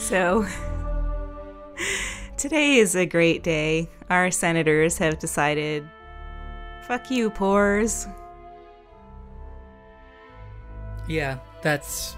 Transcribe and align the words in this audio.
So, 0.00 0.46
today 2.38 2.78
is 2.78 2.96
a 2.96 3.04
great 3.04 3.42
day. 3.42 3.86
Our 4.08 4.30
senators 4.30 4.96
have 4.96 5.18
decided 5.18 5.86
fuck 6.88 7.10
you, 7.10 7.28
pores. 7.28 8.08
Yeah, 11.06 11.38
that's 11.62 12.16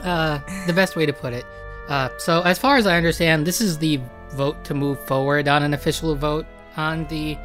uh, 0.00 0.40
the 0.66 0.72
best 0.72 0.96
way 0.96 1.06
to 1.06 1.12
put 1.12 1.32
it. 1.32 1.46
Uh, 1.88 2.08
so, 2.18 2.42
as 2.42 2.58
far 2.58 2.76
as 2.76 2.86
I 2.86 2.96
understand, 2.96 3.46
this 3.46 3.60
is 3.60 3.78
the 3.78 4.00
vote 4.32 4.64
to 4.64 4.74
move 4.74 4.98
forward 5.06 5.46
on 5.46 5.62
an 5.62 5.72
official 5.72 6.16
vote 6.16 6.46
on 6.76 7.06
the 7.06 7.38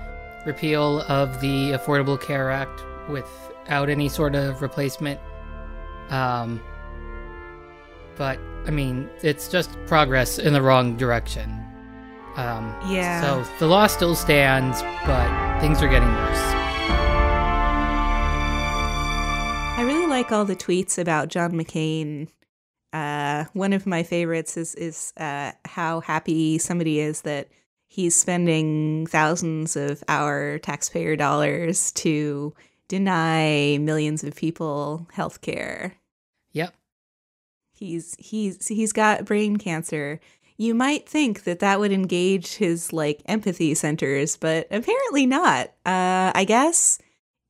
repeal 0.48 1.02
of 1.02 1.40
the 1.42 1.72
Affordable 1.72 2.20
Care 2.20 2.50
Act 2.50 2.82
without 3.08 3.88
any 3.88 4.10
sort 4.10 4.34
of 4.34 4.64
replacement. 4.64 5.20
Um, 6.10 6.60
but 8.18 8.40
I 8.68 8.72
mean, 8.72 9.10
it's 9.22 9.48
just 9.48 9.70
progress 9.86 10.40
in 10.40 10.54
the 10.54 10.62
wrong 10.62 10.98
direction. 10.98 11.50
Um, 12.36 12.76
Yeah. 12.90 13.22
So 13.22 13.46
the 13.60 13.68
law 13.68 13.88
still 13.88 14.16
stands, 14.16 14.82
but 15.06 15.60
things 15.60 15.82
are 15.82 15.88
getting 15.88 16.10
worse. 16.10 16.56
I 19.78 19.84
really 19.86 20.08
like 20.08 20.32
all 20.32 20.46
the 20.46 20.56
tweets 20.56 20.98
about 20.98 21.30
John 21.30 21.52
McCain. 21.52 22.28
Uh, 22.92 23.46
one 23.54 23.74
of 23.74 23.86
my 23.86 24.04
favorites 24.04 24.58
is 24.58 24.74
is 24.76 25.14
uh, 25.18 25.52
how 25.66 26.00
happy 26.00 26.58
somebody 26.58 27.00
is 27.00 27.22
that 27.22 27.50
he's 27.88 28.16
spending 28.16 29.06
thousands 29.08 29.76
of 29.76 30.04
our 30.08 30.60
taxpayer 30.60 31.16
dollars 31.16 31.92
to 31.94 32.54
deny 32.88 33.78
millions 33.80 34.24
of 34.24 34.36
people 34.36 35.08
health 35.12 35.42
care. 35.42 35.94
Yep. 36.54 36.74
He's 37.76 38.16
he's 38.18 38.68
he's 38.68 38.94
got 38.94 39.26
brain 39.26 39.58
cancer. 39.58 40.20
You 40.58 40.74
might 40.74 41.10
think 41.10 41.44
that 41.44 41.60
that 41.60 41.80
would 41.82 41.92
engage 41.92 42.56
his 42.56 42.94
like 42.94 43.22
empathy 43.26 43.76
centers, 43.76 44.38
but 44.38 44.68
apparently 44.72 45.26
not. 45.26 45.68
Uh, 45.86 46.32
I 46.34 46.46
guess 46.48 47.00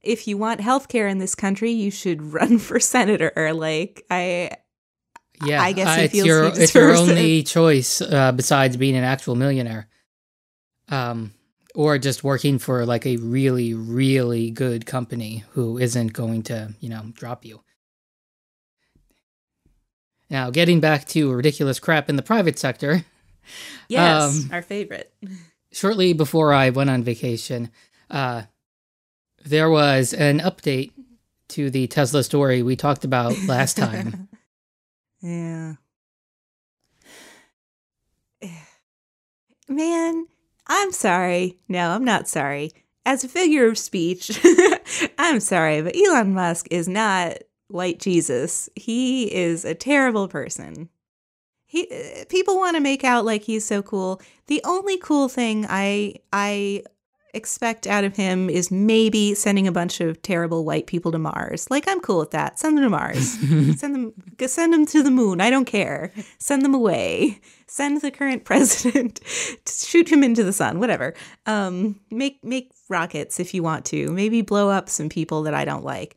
if 0.01 0.27
you 0.27 0.37
want 0.37 0.61
healthcare 0.61 1.09
in 1.09 1.19
this 1.19 1.35
country, 1.35 1.71
you 1.71 1.91
should 1.91 2.21
run 2.33 2.57
for 2.57 2.79
senator. 2.79 3.31
Like 3.53 4.05
I, 4.09 4.51
Yeah, 5.43 5.61
I 5.61 5.73
guess 5.73 5.97
uh, 5.97 6.01
it's 6.01 6.15
your 6.15 6.45
it's 6.45 6.73
your 6.73 6.95
only 6.95 7.43
choice 7.43 8.01
uh, 8.01 8.31
besides 8.31 8.77
being 8.77 8.95
an 8.95 9.03
actual 9.03 9.35
millionaire, 9.35 9.87
um, 10.89 11.33
or 11.75 11.97
just 11.99 12.23
working 12.23 12.57
for 12.57 12.85
like 12.85 13.05
a 13.05 13.17
really 13.17 13.73
really 13.75 14.49
good 14.49 14.85
company 14.85 15.43
who 15.51 15.77
isn't 15.77 16.13
going 16.13 16.41
to 16.43 16.73
you 16.79 16.89
know 16.89 17.03
drop 17.13 17.45
you. 17.45 17.61
Now, 20.29 20.49
getting 20.49 20.79
back 20.79 21.05
to 21.09 21.31
ridiculous 21.33 21.79
crap 21.79 22.09
in 22.09 22.15
the 22.15 22.21
private 22.23 22.57
sector, 22.59 23.05
yes, 23.89 24.45
Um, 24.45 24.49
our 24.53 24.61
favorite. 24.61 25.13
shortly 25.71 26.13
before 26.13 26.51
I 26.53 26.69
went 26.71 26.89
on 26.89 27.03
vacation, 27.03 27.69
uh, 28.09 28.43
there 29.43 29.69
was 29.69 30.13
an 30.13 30.39
update 30.39 30.91
to 31.49 31.69
the 31.69 31.85
Tesla 31.87 32.23
story 32.23 32.63
we 32.63 32.75
talked 32.75 33.03
about 33.05 33.35
last 33.47 33.77
time. 33.77 34.27
yeah. 35.21 35.75
Man, 39.67 40.27
I'm 40.67 40.91
sorry. 40.91 41.57
No, 41.67 41.89
I'm 41.89 42.03
not 42.05 42.27
sorry. 42.27 42.71
As 43.05 43.23
a 43.23 43.27
figure 43.27 43.67
of 43.67 43.77
speech, 43.77 44.39
I'm 45.17 45.39
sorry, 45.39 45.81
but 45.81 45.95
Elon 45.95 46.33
Musk 46.33 46.67
is 46.71 46.87
not 46.87 47.37
white 47.75 47.99
Jesus. 47.99 48.69
He 48.75 49.33
is 49.33 49.65
a 49.65 49.75
terrible 49.75 50.27
person. 50.27 50.89
He 51.65 51.87
people 52.29 52.57
want 52.57 52.75
to 52.75 52.81
make 52.81 53.03
out 53.03 53.25
like 53.25 53.43
he's 53.43 53.65
so 53.65 53.81
cool. 53.81 54.21
The 54.47 54.61
only 54.63 54.97
cool 54.97 55.27
thing 55.27 55.65
I 55.69 56.15
I 56.31 56.83
expect 57.35 57.85
out 57.85 58.05
of 58.05 58.15
him 58.15 58.49
is 58.49 58.71
maybe 58.71 59.35
sending 59.35 59.67
a 59.67 59.71
bunch 59.71 59.99
of 59.99 60.21
terrible 60.21 60.63
white 60.63 60.87
people 60.87 61.11
to 61.11 61.19
Mars. 61.19 61.69
Like 61.69 61.87
I'm 61.87 61.99
cool 61.99 62.19
with 62.19 62.31
that. 62.31 62.57
Send 62.57 62.77
them 62.77 62.85
to 62.85 62.89
Mars. 62.89 63.31
send 63.77 63.93
them 63.93 64.13
send 64.47 64.73
them 64.73 64.85
to 64.87 65.03
the 65.03 65.11
moon. 65.11 65.41
I 65.41 65.49
don't 65.49 65.65
care. 65.65 66.11
Send 66.39 66.63
them 66.63 66.73
away. 66.73 67.41
Send 67.67 68.01
the 68.01 68.11
current 68.11 68.45
president 68.45 69.19
shoot 69.67 70.09
him 70.09 70.23
into 70.23 70.43
the 70.43 70.53
sun, 70.53 70.79
whatever. 70.79 71.13
Um 71.45 71.99
make 72.09 72.43
make 72.43 72.71
rockets 72.89 73.39
if 73.39 73.53
you 73.53 73.61
want 73.61 73.85
to. 73.85 74.11
Maybe 74.11 74.41
blow 74.41 74.69
up 74.69 74.89
some 74.89 75.09
people 75.09 75.43
that 75.43 75.53
I 75.53 75.65
don't 75.65 75.83
like. 75.83 76.15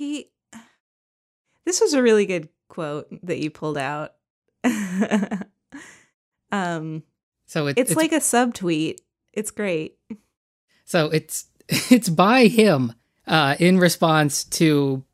He 0.00 0.30
This 1.66 1.80
was 1.80 1.92
a 1.92 2.02
really 2.02 2.24
good 2.24 2.48
quote 2.68 3.08
that 3.22 3.38
you 3.38 3.50
pulled 3.50 3.76
out. 3.76 4.14
um 6.50 7.02
so 7.46 7.66
it, 7.66 7.78
it's, 7.78 7.96
like 7.96 8.12
a 8.12 8.20
subtweet. 8.20 8.98
It's 9.32 9.50
great. 9.50 9.98
So 10.84 11.06
it's 11.10 11.46
it's 11.68 12.08
by 12.08 12.46
him 12.46 12.94
uh, 13.26 13.56
in 13.58 13.78
response 13.78 14.44
to 14.44 15.04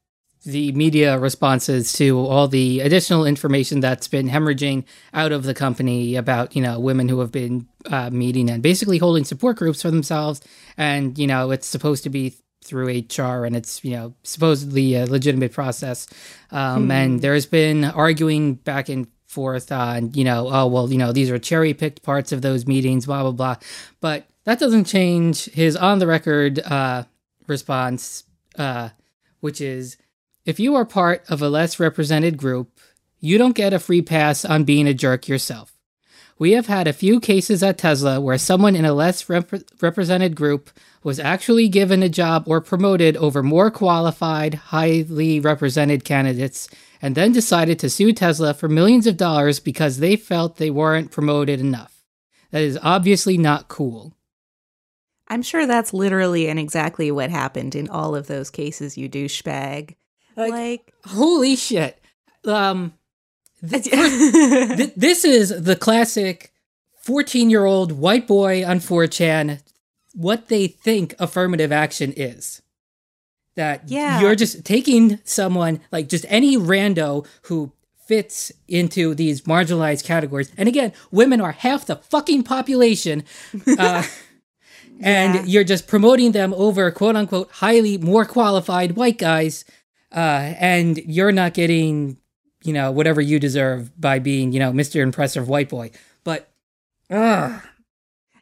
the 0.44 0.70
media 0.72 1.18
responses 1.18 1.92
to 1.94 2.18
all 2.20 2.46
the 2.46 2.78
additional 2.80 3.26
information 3.26 3.80
that's 3.80 4.06
been 4.06 4.28
hemorrhaging 4.28 4.84
out 5.12 5.32
of 5.32 5.42
the 5.42 5.54
company 5.54 6.14
about 6.14 6.54
you 6.54 6.62
know 6.62 6.78
women 6.78 7.08
who 7.08 7.18
have 7.18 7.32
been 7.32 7.66
uh, 7.86 8.10
meeting 8.10 8.48
and 8.48 8.62
basically 8.62 8.98
holding 8.98 9.24
support 9.24 9.56
groups 9.56 9.82
for 9.82 9.90
themselves, 9.90 10.40
and 10.76 11.18
you 11.18 11.26
know 11.26 11.50
it's 11.50 11.66
supposed 11.66 12.04
to 12.04 12.10
be 12.10 12.36
through 12.66 12.88
HR 12.88 13.44
and 13.44 13.54
it's 13.56 13.82
you 13.84 13.92
know 13.92 14.14
supposedly 14.22 14.94
a 14.94 15.06
legitimate 15.06 15.52
process, 15.52 16.06
um, 16.50 16.84
Hmm. 16.86 16.90
and 16.90 17.20
there's 17.22 17.46
been 17.46 17.84
arguing 17.84 18.54
back 18.54 18.88
and 18.88 19.06
forth 19.26 19.70
on 19.72 20.12
you 20.14 20.24
know 20.24 20.48
oh 20.50 20.66
well 20.66 20.90
you 20.90 20.98
know 20.98 21.12
these 21.12 21.30
are 21.30 21.38
cherry 21.38 21.74
picked 21.74 22.02
parts 22.02 22.32
of 22.32 22.40
those 22.42 22.66
meetings 22.66 23.06
blah 23.06 23.22
blah 23.22 23.32
blah, 23.32 23.56
but 24.00 24.26
that 24.44 24.58
doesn't 24.58 24.84
change 24.84 25.46
his 25.46 25.76
on 25.76 25.98
the 25.98 26.06
record 26.06 26.58
uh, 26.60 27.02
response, 27.46 28.24
uh, 28.58 28.90
which 29.40 29.60
is 29.60 29.96
if 30.44 30.60
you 30.60 30.74
are 30.76 30.84
part 30.84 31.24
of 31.28 31.42
a 31.42 31.48
less 31.48 31.80
represented 31.80 32.36
group, 32.38 32.70
you 33.20 33.38
don't 33.38 33.56
get 33.56 33.72
a 33.72 33.78
free 33.78 34.02
pass 34.02 34.44
on 34.44 34.64
being 34.64 34.86
a 34.86 34.94
jerk 34.94 35.26
yourself. 35.28 35.72
We 36.38 36.52
have 36.52 36.66
had 36.66 36.86
a 36.86 36.92
few 36.92 37.18
cases 37.18 37.62
at 37.62 37.78
Tesla 37.78 38.20
where 38.20 38.38
someone 38.38 38.76
in 38.76 38.84
a 38.84 38.92
less 38.92 39.28
rep- 39.28 39.50
represented 39.80 40.36
group 40.36 40.70
was 41.06 41.20
actually 41.20 41.68
given 41.68 42.02
a 42.02 42.08
job 42.08 42.42
or 42.48 42.60
promoted 42.60 43.16
over 43.18 43.40
more 43.40 43.70
qualified, 43.70 44.54
highly 44.54 45.38
represented 45.38 46.02
candidates, 46.04 46.68
and 47.00 47.14
then 47.14 47.30
decided 47.30 47.78
to 47.78 47.88
sue 47.88 48.12
Tesla 48.12 48.52
for 48.52 48.68
millions 48.68 49.06
of 49.06 49.16
dollars 49.16 49.60
because 49.60 49.98
they 49.98 50.16
felt 50.16 50.56
they 50.56 50.68
weren't 50.68 51.12
promoted 51.12 51.60
enough. 51.60 52.02
That 52.50 52.62
is 52.62 52.76
obviously 52.82 53.38
not 53.38 53.68
cool. 53.68 54.16
I'm 55.28 55.42
sure 55.42 55.64
that's 55.64 55.94
literally 55.94 56.48
and 56.48 56.58
exactly 56.58 57.12
what 57.12 57.30
happened 57.30 57.76
in 57.76 57.88
all 57.88 58.16
of 58.16 58.26
those 58.26 58.50
cases, 58.50 58.98
you 58.98 59.08
douchebag. 59.08 59.94
Like- 60.36 60.50
Like, 60.52 60.92
Holy 61.04 61.54
shit. 61.54 62.02
Um, 62.44 62.94
th- 63.68 63.84
th- 63.84 64.94
this 64.96 65.24
is 65.24 65.62
the 65.62 65.76
classic 65.76 66.52
14 67.02 67.48
year 67.48 67.64
old 67.64 67.92
white 67.92 68.26
boy 68.26 68.66
on 68.66 68.80
4chan, 68.80 69.60
what 70.16 70.48
they 70.48 70.66
think 70.66 71.14
affirmative 71.18 71.70
action 71.70 72.12
is. 72.16 72.62
That 73.54 73.82
Yeah. 73.86 74.20
you're 74.20 74.34
just 74.34 74.64
taking 74.64 75.18
someone, 75.24 75.80
like 75.92 76.08
just 76.08 76.26
any 76.28 76.56
rando 76.56 77.26
who 77.42 77.72
fits 78.06 78.52
into 78.68 79.14
these 79.14 79.42
marginalized 79.42 80.04
categories. 80.04 80.50
And 80.56 80.68
again, 80.68 80.92
women 81.10 81.40
are 81.40 81.52
half 81.52 81.86
the 81.86 81.96
fucking 81.96 82.42
population. 82.44 83.24
Uh, 83.78 84.02
and 85.00 85.34
Yeah. 85.34 85.42
you're 85.44 85.64
just 85.64 85.86
promoting 85.86 86.32
them 86.32 86.54
over 86.54 86.90
quote 86.90 87.16
unquote 87.16 87.50
highly 87.50 87.98
more 87.98 88.24
qualified 88.24 88.96
white 88.96 89.18
guys 89.18 89.64
uh, 90.12 90.54
and 90.58 90.96
you're 90.98 91.32
not 91.32 91.52
getting 91.52 92.16
you 92.64 92.72
know 92.72 92.90
whatever 92.90 93.20
you 93.20 93.38
deserve 93.38 93.90
by 94.00 94.18
being 94.18 94.52
you 94.52 94.58
know 94.58 94.72
mr 94.72 95.02
impressive 95.02 95.48
white 95.50 95.68
boy 95.68 95.90
but 96.24 96.48
uh, 97.10 97.58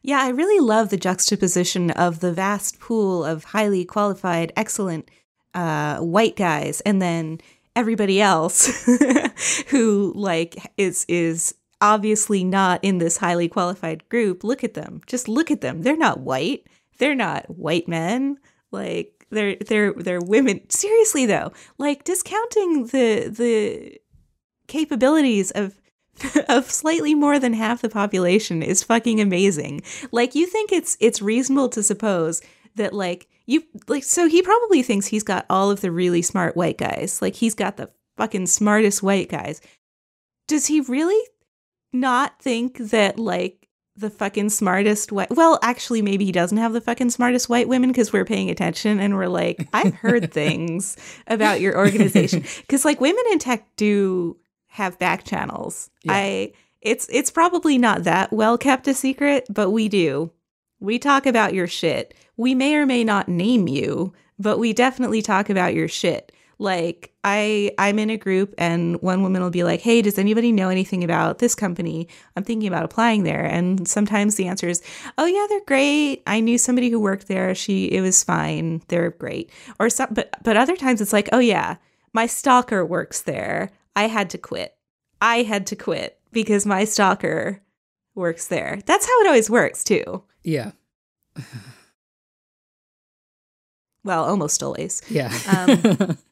yeah, 0.06 0.20
I 0.20 0.28
really 0.28 0.60
love 0.60 0.90
the 0.90 0.98
juxtaposition 0.98 1.90
of 1.92 2.20
the 2.20 2.30
vast 2.30 2.78
pool 2.78 3.24
of 3.24 3.42
highly 3.42 3.86
qualified, 3.86 4.52
excellent 4.54 5.10
uh, 5.54 5.96
white 6.00 6.36
guys, 6.36 6.82
and 6.82 7.00
then 7.00 7.40
everybody 7.74 8.20
else 8.20 8.86
who 9.68 10.12
like 10.14 10.56
is 10.76 11.06
is 11.08 11.54
obviously 11.80 12.44
not 12.44 12.80
in 12.84 12.98
this 12.98 13.16
highly 13.16 13.48
qualified 13.48 14.06
group. 14.10 14.44
Look 14.44 14.62
at 14.62 14.74
them. 14.74 15.00
Just 15.06 15.26
look 15.26 15.50
at 15.50 15.62
them. 15.62 15.80
They're 15.80 15.96
not 15.96 16.20
white. 16.20 16.66
They're 16.98 17.14
not 17.14 17.48
white 17.48 17.88
men. 17.88 18.36
Like 18.70 19.26
they're 19.30 19.56
they're 19.56 19.94
they're 19.94 20.20
women. 20.20 20.68
Seriously 20.68 21.24
though, 21.24 21.50
like 21.78 22.04
discounting 22.04 22.88
the 22.88 23.28
the 23.34 23.98
capabilities 24.66 25.50
of 25.52 25.80
of 26.48 26.70
slightly 26.70 27.14
more 27.14 27.38
than 27.38 27.52
half 27.52 27.82
the 27.82 27.88
population 27.88 28.62
is 28.62 28.82
fucking 28.82 29.20
amazing. 29.20 29.82
Like 30.12 30.34
you 30.34 30.46
think 30.46 30.72
it's 30.72 30.96
it's 31.00 31.22
reasonable 31.22 31.68
to 31.70 31.82
suppose 31.82 32.42
that 32.76 32.92
like 32.92 33.28
you 33.46 33.62
like 33.88 34.04
so 34.04 34.28
he 34.28 34.42
probably 34.42 34.82
thinks 34.82 35.06
he's 35.06 35.22
got 35.22 35.46
all 35.50 35.70
of 35.70 35.80
the 35.80 35.90
really 35.90 36.22
smart 36.22 36.56
white 36.56 36.78
guys. 36.78 37.20
Like 37.20 37.34
he's 37.34 37.54
got 37.54 37.76
the 37.76 37.90
fucking 38.16 38.46
smartest 38.46 39.02
white 39.02 39.28
guys. 39.28 39.60
Does 40.46 40.66
he 40.66 40.80
really 40.80 41.20
not 41.92 42.40
think 42.40 42.78
that 42.78 43.18
like 43.18 43.64
the 43.96 44.10
fucking 44.10 44.48
smartest 44.48 45.12
white 45.12 45.30
well 45.30 45.58
actually 45.62 46.02
maybe 46.02 46.24
he 46.24 46.32
doesn't 46.32 46.58
have 46.58 46.72
the 46.72 46.80
fucking 46.80 47.10
smartest 47.10 47.48
white 47.48 47.68
women 47.68 47.90
because 47.90 48.12
we're 48.12 48.24
paying 48.24 48.50
attention 48.50 48.98
and 48.98 49.14
we're 49.14 49.28
like 49.28 49.68
i've 49.72 49.94
heard 49.94 50.32
things 50.32 50.96
about 51.28 51.60
your 51.60 51.78
organization 51.78 52.42
because 52.62 52.84
like 52.84 53.00
women 53.00 53.22
in 53.30 53.38
tech 53.38 53.64
do 53.76 54.36
have 54.74 54.98
back 54.98 55.22
channels. 55.22 55.88
Yeah. 56.02 56.12
i 56.14 56.52
it's 56.82 57.08
it's 57.10 57.30
probably 57.30 57.78
not 57.78 58.02
that 58.04 58.32
well 58.32 58.58
kept 58.58 58.88
a 58.88 58.94
secret 58.94 59.46
but 59.48 59.70
we 59.70 59.88
do. 59.88 60.32
We 60.80 60.98
talk 60.98 61.26
about 61.26 61.54
your 61.54 61.68
shit. 61.68 62.12
We 62.36 62.56
may 62.56 62.74
or 62.74 62.84
may 62.84 63.04
not 63.04 63.28
name 63.28 63.68
you 63.68 64.12
but 64.36 64.58
we 64.58 64.72
definitely 64.72 65.22
talk 65.22 65.48
about 65.48 65.74
your 65.74 65.86
shit. 65.86 66.32
Like 66.58 67.12
i 67.22 67.70
i'm 67.78 68.00
in 68.00 68.10
a 68.10 68.16
group 68.16 68.52
and 68.58 69.00
one 69.00 69.22
woman 69.22 69.42
will 69.42 69.50
be 69.50 69.62
like 69.62 69.80
hey 69.80 70.02
does 70.02 70.18
anybody 70.18 70.50
know 70.50 70.70
anything 70.70 71.04
about 71.04 71.38
this 71.38 71.54
company? 71.54 72.08
I'm 72.36 72.42
thinking 72.42 72.66
about 72.66 72.84
applying 72.84 73.22
there. 73.22 73.44
And 73.44 73.86
sometimes 73.86 74.34
the 74.34 74.48
answer 74.48 74.68
is 74.68 74.82
oh 75.18 75.26
yeah 75.26 75.46
they're 75.48 75.66
great. 75.66 76.24
I 76.26 76.40
knew 76.40 76.58
somebody 76.58 76.90
who 76.90 76.98
worked 76.98 77.28
there. 77.28 77.54
She 77.54 77.86
it 77.92 78.00
was 78.00 78.24
fine. 78.24 78.82
They're 78.88 79.10
great. 79.10 79.52
Or 79.78 79.88
some 79.88 80.08
but 80.10 80.34
but 80.42 80.56
other 80.56 80.74
times 80.74 81.00
it's 81.00 81.12
like 81.12 81.28
oh 81.32 81.38
yeah 81.38 81.76
my 82.12 82.26
stalker 82.26 82.84
works 82.84 83.22
there 83.22 83.70
i 83.96 84.06
had 84.06 84.30
to 84.30 84.38
quit 84.38 84.76
i 85.20 85.42
had 85.42 85.66
to 85.66 85.76
quit 85.76 86.18
because 86.32 86.66
my 86.66 86.84
stalker 86.84 87.62
works 88.14 88.46
there 88.48 88.80
that's 88.86 89.06
how 89.06 89.20
it 89.20 89.26
always 89.26 89.50
works 89.50 89.82
too 89.84 90.22
Yeah. 90.42 90.72
well 94.04 94.24
almost 94.24 94.62
always 94.62 95.02
Yeah. 95.08 95.32
Um, 95.48 96.18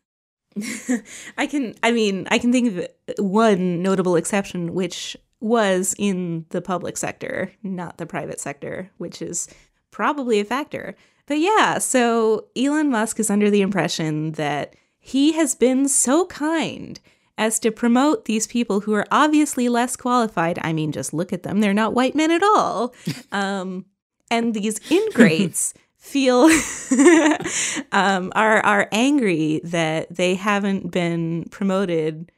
I 1.38 1.46
can, 1.46 1.74
I 1.82 1.92
mean, 1.92 2.26
I 2.30 2.38
can 2.38 2.52
think 2.52 2.76
of 2.76 2.86
one 3.18 3.82
notable 3.82 4.16
exception, 4.16 4.74
which 4.74 5.16
was 5.40 5.94
in 5.98 6.46
the 6.50 6.60
public 6.60 6.96
sector, 6.96 7.52
not 7.62 7.98
the 7.98 8.06
private 8.06 8.40
sector, 8.40 8.90
which 8.98 9.22
is 9.22 9.48
probably 9.90 10.40
a 10.40 10.44
factor. 10.44 10.94
But 11.26 11.38
yeah, 11.38 11.78
so 11.78 12.46
Elon 12.56 12.90
Musk 12.90 13.18
is 13.18 13.30
under 13.30 13.50
the 13.50 13.62
impression 13.62 14.32
that 14.32 14.76
he 14.98 15.32
has 15.32 15.54
been 15.54 15.88
so 15.88 16.26
kind 16.26 17.00
as 17.38 17.58
to 17.60 17.70
promote 17.70 18.26
these 18.26 18.46
people 18.46 18.80
who 18.80 18.94
are 18.94 19.06
obviously 19.10 19.68
less 19.68 19.96
qualified. 19.96 20.58
I 20.62 20.72
mean, 20.72 20.92
just 20.92 21.12
look 21.12 21.32
at 21.32 21.42
them, 21.42 21.60
they're 21.60 21.74
not 21.74 21.94
white 21.94 22.14
men 22.14 22.30
at 22.30 22.42
all. 22.42 22.94
Um, 23.32 23.86
and 24.30 24.54
these 24.54 24.78
ingrates 24.90 25.74
feel 25.96 26.50
um, 27.92 28.32
are 28.34 28.60
are 28.60 28.88
angry 28.90 29.60
that 29.64 30.14
they 30.14 30.34
haven't 30.34 30.90
been 30.90 31.46
promoted 31.50 32.32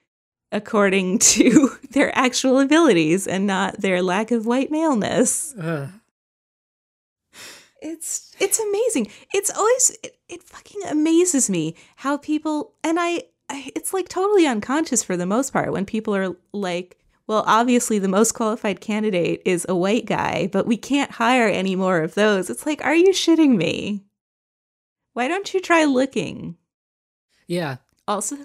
according 0.52 1.19
to 1.35 1.70
their 1.91 2.17
actual 2.17 2.61
abilities 2.61 3.26
and 3.26 3.46
not 3.46 3.81
their 3.81 4.02
lack 4.02 4.31
of 4.31 4.46
white 4.46 4.70
maleness. 4.70 5.55
Ugh. 5.58 5.88
It's 7.81 8.35
it's 8.41 8.58
amazing. 8.58 9.08
It's 9.32 9.50
always 9.50 9.96
it, 10.02 10.17
it 10.29 10.43
fucking 10.43 10.82
amazes 10.88 11.50
me 11.50 11.75
how 11.96 12.17
people 12.17 12.73
and 12.82 12.99
I 12.99 13.25
it's 13.74 13.92
like 13.92 14.08
totally 14.08 14.46
unconscious 14.46 15.02
for 15.02 15.16
the 15.16 15.26
most 15.26 15.52
part 15.52 15.72
when 15.72 15.86
people 15.86 16.14
are 16.14 16.36
like 16.52 16.98
well, 17.26 17.44
obviously, 17.46 17.98
the 17.98 18.08
most 18.08 18.32
qualified 18.32 18.82
candidate 18.82 19.40
is 19.46 19.64
a 19.66 19.74
white 19.74 20.04
guy, 20.04 20.48
but 20.52 20.66
we 20.66 20.76
can't 20.76 21.10
hire 21.10 21.48
any 21.48 21.74
more 21.74 22.02
of 22.02 22.14
those. 22.14 22.50
It's 22.50 22.66
like, 22.66 22.84
are 22.84 22.94
you 22.94 23.12
shitting 23.12 23.56
me? 23.56 24.04
Why 25.14 25.28
don't 25.28 25.54
you 25.54 25.60
try 25.60 25.84
looking? 25.84 26.56
yeah. 27.46 27.76
Also, 28.06 28.36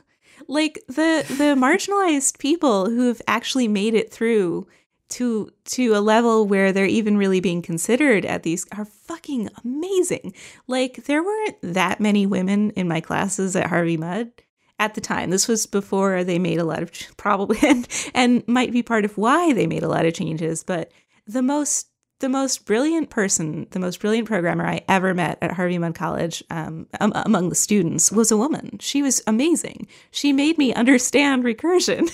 like 0.47 0.81
the 0.87 1.25
the 1.27 1.55
marginalized 1.57 2.39
people 2.39 2.89
who 2.89 3.07
have 3.07 3.21
actually 3.27 3.67
made 3.67 3.93
it 3.93 4.11
through 4.11 4.67
to 5.09 5.51
to 5.65 5.93
a 5.95 5.99
level 5.99 6.47
where 6.47 6.71
they're 6.71 6.85
even 6.85 7.17
really 7.17 7.41
being 7.41 7.61
considered 7.61 8.25
at 8.25 8.43
these 8.43 8.65
are 8.77 8.85
fucking 8.85 9.49
amazing. 9.65 10.33
Like 10.67 11.03
there 11.05 11.23
weren't 11.23 11.57
that 11.61 11.99
many 11.99 12.25
women 12.25 12.71
in 12.71 12.87
my 12.87 13.01
classes 13.01 13.55
at 13.55 13.67
Harvey 13.67 13.97
Mudd 13.97 14.31
at 14.79 14.95
the 14.95 15.01
time. 15.01 15.29
This 15.29 15.47
was 15.47 15.65
before 15.65 16.23
they 16.23 16.39
made 16.39 16.59
a 16.59 16.63
lot 16.63 16.81
of 16.81 16.91
probably 17.17 17.59
and 17.67 17.87
and 18.13 18.47
might 18.47 18.71
be 18.71 18.83
part 18.83 19.05
of 19.05 19.17
why 19.17 19.53
they 19.53 19.67
made 19.67 19.83
a 19.83 19.89
lot 19.89 20.05
of 20.05 20.13
changes, 20.13 20.63
but 20.63 20.91
the 21.27 21.41
most 21.41 21.87
the 22.19 22.29
most 22.29 22.65
brilliant 22.65 23.09
person, 23.09 23.65
the 23.71 23.79
most 23.79 24.01
brilliant 24.01 24.27
programmer 24.27 24.65
I 24.65 24.81
ever 24.89 25.13
met 25.13 25.37
at 25.41 25.53
Harvey 25.53 25.77
Mudd 25.77 25.95
College 25.95 26.43
um, 26.49 26.85
um, 26.99 27.13
among 27.15 27.47
the 27.47 27.55
students 27.55 28.11
was 28.11 28.29
a 28.29 28.35
woman. 28.35 28.77
She 28.81 29.01
was 29.01 29.23
amazing. 29.25 29.87
She 30.11 30.33
made 30.33 30.57
me 30.57 30.73
understand 30.73 31.45
recursion, 31.45 32.09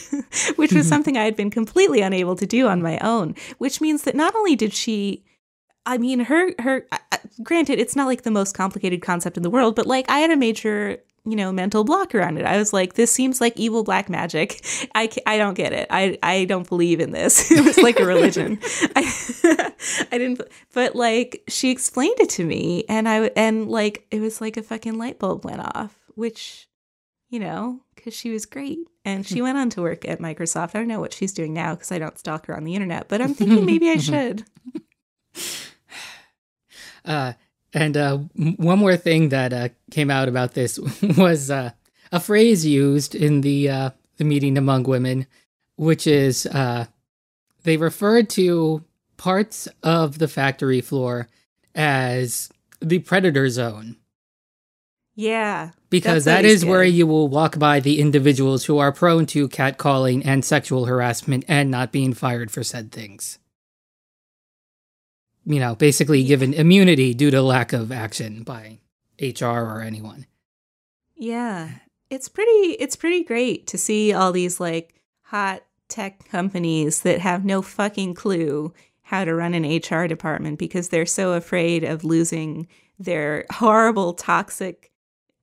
which 0.58 0.74
was 0.74 0.88
something 0.88 1.18
I 1.18 1.24
had 1.24 1.36
been 1.36 1.50
completely 1.50 2.02
unable 2.02 2.36
to 2.36 2.46
do 2.46 2.68
on 2.68 2.84
my 2.84 3.00
own. 3.00 3.34
Which 3.58 3.82
means 3.82 4.04
that 4.04 4.14
not 4.14 4.36
only 4.36 4.56
did 4.56 4.74
she 4.74 5.24
I 5.86 5.98
mean, 5.98 6.22
her 6.22 6.52
her. 6.60 6.86
Uh, 6.92 7.18
granted, 7.44 7.80
it's 7.80 7.96
not 7.96 8.08
like 8.08 8.24
the 8.24 8.32
most 8.32 8.56
complicated 8.56 9.02
concept 9.02 9.38
in 9.38 9.44
the 9.44 9.50
world, 9.50 9.76
but 9.76 9.86
like 9.86 10.10
I 10.10 10.20
had 10.20 10.32
a 10.32 10.36
major, 10.36 10.98
you 11.26 11.36
know, 11.36 11.52
mental 11.52 11.84
block 11.84 12.14
around 12.14 12.38
it. 12.38 12.46
I 12.46 12.58
was 12.58 12.72
like, 12.72 12.94
this 12.94 13.12
seems 13.12 13.42
like 13.42 13.60
evil 13.60 13.84
black 13.84 14.10
magic. 14.10 14.64
I 14.94 15.10
I 15.26 15.38
don't 15.38 15.56
get 15.56 15.74
it. 15.74 15.88
I 15.90 16.18
I 16.22 16.46
don't 16.46 16.68
believe 16.68 17.00
in 17.00 17.12
this. 17.12 17.52
it 17.52 17.66
was 17.66 17.78
like 17.80 18.00
a 18.00 18.06
religion. 18.06 18.60
I 18.96 19.74
I 20.12 20.18
didn't. 20.18 20.42
But 20.74 20.96
like 20.96 21.44
she 21.48 21.72
explained 21.72 22.20
it 22.20 22.30
to 22.32 22.46
me, 22.46 22.86
and 22.88 23.10
I 23.10 23.32
and 23.36 23.70
like 23.70 24.06
it 24.12 24.22
was 24.22 24.40
like 24.40 24.58
a 24.58 24.64
fucking 24.64 24.98
light 24.98 25.20
bulb 25.20 25.44
went 25.44 25.62
off, 25.62 25.98
which, 26.16 26.68
you 27.30 27.40
know, 27.40 27.82
because 27.96 28.14
she 28.14 28.30
was 28.30 28.46
great. 28.46 28.80
And 29.04 29.26
she 29.26 29.42
went 29.42 29.58
on 29.58 29.70
to 29.72 29.82
work 29.84 30.08
at 30.08 30.20
Microsoft. 30.20 30.70
I 30.74 30.80
don't 30.80 30.88
know 30.88 31.00
what 31.00 31.14
she's 31.14 31.32
doing 31.32 31.54
now 31.54 31.76
because 31.76 31.92
I 31.92 32.00
don't 32.00 32.18
stalk 32.18 32.48
her 32.48 32.58
on 32.58 32.64
the 32.64 32.74
internet, 32.74 33.08
but 33.08 33.22
I'm 33.22 33.36
thinking 33.36 33.66
maybe 33.66 33.90
I 33.90 33.98
should. 34.00 34.46
Uh, 37.04 37.34
and 37.76 37.96
uh, 37.98 38.18
one 38.18 38.80
more 38.80 38.98
thing 38.98 39.30
that 39.30 39.54
uh, 39.54 39.70
came 39.92 40.10
out 40.10 40.28
about 40.28 40.54
this 40.56 40.80
was 41.18 41.52
uh, 41.52 41.72
a 42.12 42.20
phrase 42.20 42.66
used 42.66 43.14
in 43.14 43.42
the 43.42 43.70
uh, 43.70 43.90
the 44.18 44.24
meeting 44.24 44.58
among 44.58 44.84
women, 44.84 45.28
which 45.76 46.08
is 46.08 46.46
uh, 46.48 46.86
they 47.64 47.78
referred 47.78 48.30
to 48.32 48.84
parts 49.18 49.68
of 49.84 50.18
the 50.20 50.28
factory 50.28 50.82
floor 50.82 51.28
as 51.76 52.50
the 52.82 53.00
predator 53.00 53.50
zone 53.50 53.96
Yeah. 55.16 55.72
because 55.90 56.26
that 56.26 56.46
is 56.46 56.66
where 56.66 56.84
you 56.84 57.08
will 57.08 57.28
walk 57.28 57.58
by 57.58 57.80
the 57.80 58.00
individuals 58.00 58.66
who 58.66 58.78
are 58.78 58.92
prone 58.92 59.26
to 59.28 59.48
catcalling 59.50 60.22
and 60.26 60.44
sexual 60.46 60.86
harassment 60.86 61.46
and 61.48 61.72
not 61.72 61.92
being 61.92 62.14
fired 62.14 62.52
for 62.52 62.64
said 62.64 62.92
things. 62.92 63.40
You 65.46 65.60
know, 65.60 65.76
basically 65.76 66.24
given 66.24 66.54
immunity 66.54 67.14
due 67.14 67.32
to 67.32 67.42
lack 67.42 67.72
of 67.72 67.92
action 67.92 68.44
by 68.44 68.80
HR 69.22 69.46
or 69.46 69.82
anyone. 69.82 70.26
Yeah. 71.16 71.70
It's 72.10 72.30
pretty 72.30 72.76
it's 72.80 72.96
pretty 72.96 73.24
great 73.24 73.68
to 73.68 73.78
see 73.78 74.14
all 74.14 74.32
these 74.32 74.60
like 74.60 74.96
hot 75.22 75.64
tech 75.88 76.28
companies 76.30 77.02
that 77.02 77.20
have 77.20 77.46
no 77.46 77.62
fucking 77.62 78.14
clue 78.16 78.74
how 79.04 79.24
to 79.24 79.36
run 79.36 79.54
an 79.54 79.64
HR 79.64 80.08
department 80.08 80.58
because 80.58 80.90
they're 80.90 81.06
so 81.06 81.34
afraid 81.34 81.84
of 81.84 82.04
losing 82.04 82.68
their 82.98 83.46
horrible 83.52 84.14
toxic 84.14 84.92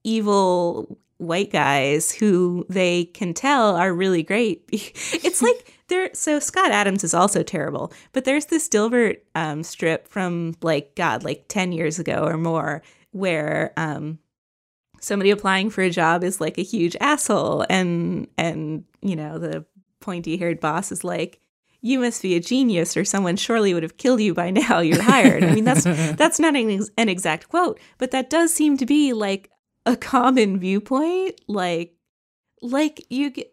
evil 0.05 0.99
white 1.23 1.53
guys 1.53 2.11
who 2.11 2.67
they 2.69 3.05
can 3.07 3.33
tell 3.33 3.77
are 3.77 3.95
really 3.95 4.23
great. 4.23 4.65
it's 4.73 5.41
like 5.41 5.79
they're 5.89 6.11
so 6.13 6.39
Scott 6.39 6.73
Adams 6.73 7.05
is 7.05 7.15
also 7.15 7.43
terrible, 7.43 7.93
but 8.13 8.25
there's 8.25 8.47
this 8.47 8.69
Dilbert 8.69 9.19
um, 9.35 9.63
strip 9.63 10.09
from 10.09 10.55
like 10.63 10.95
God, 10.95 11.25
like 11.25 11.47
ten 11.49 11.73
years 11.73 11.99
ago 11.99 12.25
or 12.25 12.37
more, 12.37 12.83
where 13.13 13.73
um, 13.77 14.19
somebody 15.01 15.31
applying 15.31 15.71
for 15.71 15.83
a 15.83 15.91
job 15.91 16.25
is 16.25 16.41
like 16.41 16.59
a 16.59 16.63
huge 16.63 16.97
asshole, 17.01 17.65
and 17.71 18.27
and 18.37 18.85
you 19.01 19.17
know 19.17 19.39
the 19.39 19.65
pointy 20.01 20.37
haired 20.37 20.61
boss 20.61 20.93
is 20.93 21.05
like. 21.05 21.39
You 21.85 21.99
must 21.99 22.23
be 22.23 22.37
a 22.37 22.41
genius, 22.41 22.97
or 22.97 23.05
someone 23.05 23.35
surely 23.35 23.75
would 23.75 23.83
have 23.83 23.97
killed 23.97 24.21
you 24.21 24.35
by 24.35 24.53
now. 24.53 24.79
You're 24.79 25.03
hired. 25.03 25.43
I 25.43 25.53
mean, 25.53 25.65
that's 25.65 25.83
that's 26.17 26.39
not 26.39 26.55
an, 26.55 26.71
ex- 26.71 26.91
an 26.97 27.09
exact 27.09 27.49
quote, 27.49 27.81
but 27.99 28.13
that 28.13 28.31
does 28.31 28.55
seem 28.55 28.77
to 28.77 28.87
be 28.87 29.13
like 29.13 29.51
a 29.87 29.97
common 29.97 30.59
viewpoint 30.59 31.41
like 31.49 31.95
like 32.61 33.05
you 33.11 33.31
get 33.31 33.53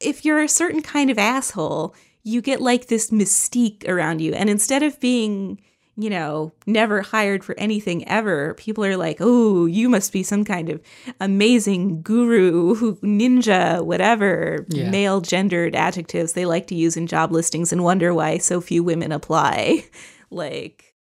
if 0.00 0.24
you're 0.24 0.42
a 0.42 0.48
certain 0.48 0.82
kind 0.82 1.08
of 1.10 1.18
asshole 1.18 1.94
you 2.24 2.42
get 2.42 2.60
like 2.60 2.88
this 2.88 3.10
mystique 3.10 3.88
around 3.88 4.20
you. 4.20 4.34
And 4.34 4.50
instead 4.50 4.82
of 4.82 4.98
being 5.00 5.60
you 5.96 6.10
know 6.10 6.52
never 6.66 7.00
hired 7.02 7.42
for 7.42 7.58
anything 7.58 8.06
ever 8.06 8.54
people 8.54 8.84
are 8.84 8.96
like 8.96 9.16
oh 9.20 9.66
you 9.66 9.88
must 9.88 10.12
be 10.12 10.22
some 10.22 10.44
kind 10.44 10.68
of 10.68 10.80
amazing 11.20 12.02
guru 12.02 12.74
who 12.76 12.94
ninja 12.96 13.84
whatever 13.84 14.64
Yeah. 14.68 14.90
male 14.90 15.20
gendered 15.20 15.74
adjectives 15.74 16.34
they 16.34 16.44
like 16.44 16.68
to 16.68 16.76
use 16.76 16.96
in 16.96 17.08
job 17.08 17.32
listings 17.32 17.72
and 17.72 17.82
wonder 17.82 18.14
why 18.14 18.38
so 18.38 18.60
few 18.60 18.84
women 18.84 19.10
apply. 19.10 19.84
Like 20.30 20.94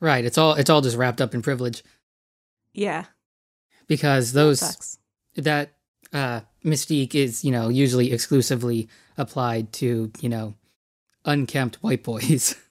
Right, 0.00 0.24
it's 0.24 0.36
all 0.38 0.54
it's 0.54 0.68
all 0.70 0.82
just 0.82 0.96
wrapped 0.96 1.20
up 1.22 1.34
in 1.34 1.40
privilege. 1.42 1.82
Yeah 2.74 3.06
because 3.86 4.32
those 4.32 4.98
that 5.36 5.72
uh, 6.12 6.40
mystique 6.64 7.14
is, 7.14 7.44
you 7.44 7.50
know, 7.50 7.68
usually 7.68 8.12
exclusively 8.12 8.88
applied 9.18 9.72
to, 9.74 10.10
you 10.20 10.28
know, 10.28 10.54
unkempt 11.24 11.76
white 11.82 12.02
boys. 12.02 12.56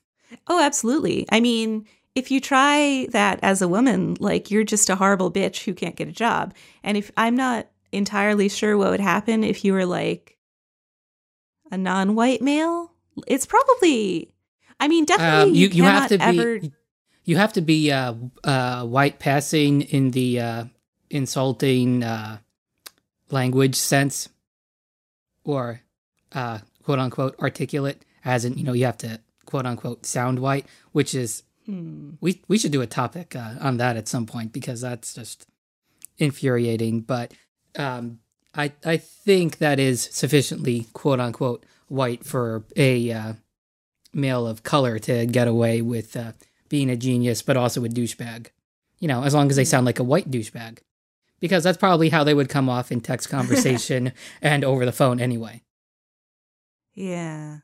Oh, 0.47 0.63
absolutely. 0.63 1.25
I 1.29 1.41
mean, 1.41 1.85
if 2.15 2.31
you 2.31 2.39
try 2.39 3.05
that 3.11 3.39
as 3.43 3.61
a 3.61 3.67
woman, 3.67 4.15
like 4.21 4.49
you're 4.49 4.63
just 4.63 4.89
a 4.89 4.95
horrible 4.95 5.29
bitch 5.29 5.65
who 5.65 5.73
can't 5.73 5.97
get 5.97 6.07
a 6.07 6.13
job. 6.13 6.53
And 6.83 6.95
if 6.95 7.11
I'm 7.17 7.35
not 7.35 7.67
entirely 7.91 8.47
sure 8.47 8.77
what 8.77 8.91
would 8.91 9.01
happen 9.01 9.43
if 9.43 9.65
you 9.65 9.73
were 9.73 9.85
like 9.85 10.37
a 11.69 11.77
non-white 11.77 12.41
male, 12.41 12.93
it's 13.27 13.45
probably. 13.45 14.31
I 14.79 14.87
mean, 14.87 15.03
definitely 15.03 15.49
Um, 15.51 15.55
you, 15.55 15.67
you, 15.67 15.73
you 15.73 15.83
have 15.83 16.07
to 16.09 16.21
ever. 16.21 16.59
be 16.59 16.71
you 17.25 17.35
have 17.35 17.51
to 17.53 17.61
be 17.61 17.91
uh, 17.91 18.13
uh, 18.45 18.85
white 18.85 19.19
passing 19.19 19.81
in 19.81 20.11
the 20.11 20.39
uh, 20.39 20.63
insulting 21.11 22.03
uh, 22.03 22.39
language 23.29 23.75
sense, 23.75 24.29
or 25.43 25.81
uh, 26.33 26.59
quote 26.83 26.99
unquote 26.99 27.39
articulate, 27.39 28.03
as 28.25 28.45
in 28.45 28.57
you 28.57 28.63
know 28.63 28.73
you 28.73 28.85
have 28.85 28.97
to 28.99 29.19
quote 29.45 29.65
unquote 29.65 30.05
sound 30.05 30.39
white, 30.39 30.65
which 30.91 31.13
is 31.13 31.43
Hmm. 31.65 32.11
we 32.21 32.41
we 32.47 32.57
should 32.57 32.71
do 32.71 32.81
a 32.81 32.87
topic 32.87 33.35
uh, 33.35 33.53
on 33.59 33.77
that 33.77 33.95
at 33.95 34.07
some 34.07 34.25
point 34.25 34.51
because 34.51 34.81
that's 34.81 35.13
just 35.13 35.45
infuriating. 36.17 37.01
But 37.01 37.33
um, 37.77 38.19
I 38.55 38.71
I 38.83 38.97
think 38.97 39.59
that 39.59 39.79
is 39.79 40.01
sufficiently 40.11 40.87
quote 40.93 41.19
unquote 41.19 41.65
white 41.87 42.25
for 42.25 42.63
a 42.75 43.11
uh, 43.11 43.33
male 44.13 44.47
of 44.47 44.63
color 44.63 44.97
to 44.99 45.25
get 45.27 45.47
away 45.47 45.81
with 45.81 46.15
uh, 46.17 46.31
being 46.67 46.89
a 46.89 46.95
genius, 46.95 47.41
but 47.41 47.57
also 47.57 47.85
a 47.85 47.89
douchebag. 47.89 48.47
You 48.99 49.07
know, 49.07 49.23
as 49.23 49.33
long 49.33 49.49
as 49.49 49.55
they 49.55 49.65
sound 49.65 49.85
like 49.85 49.99
a 49.99 50.03
white 50.03 50.31
douchebag, 50.31 50.79
because 51.41 51.63
that's 51.63 51.77
probably 51.77 52.09
how 52.09 52.23
they 52.23 52.33
would 52.33 52.47
come 52.47 52.69
off 52.69 52.91
in 52.91 53.01
text 53.01 53.29
conversation 53.37 54.13
and 54.41 54.63
over 54.63 54.85
the 54.85 54.91
phone 54.93 55.19
anyway. 55.19 55.61
Yeah. 56.93 57.57